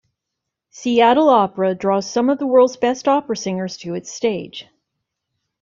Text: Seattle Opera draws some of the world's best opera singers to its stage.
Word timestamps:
Seattle 0.71 1.29
Opera 1.29 1.75
draws 1.75 2.09
some 2.09 2.31
of 2.31 2.39
the 2.39 2.47
world's 2.47 2.75
best 2.75 3.07
opera 3.07 3.37
singers 3.37 3.77
to 3.77 3.93
its 3.93 4.11
stage. 4.11 4.65